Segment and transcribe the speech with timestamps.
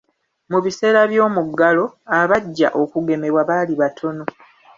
[0.51, 1.85] Mu biseera by'omuggalo,
[2.19, 4.23] abajja okugemebwa baali batono.